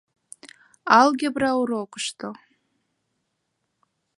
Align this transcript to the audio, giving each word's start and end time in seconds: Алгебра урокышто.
Алгебра 0.99 1.51
урокышто. 1.61 2.29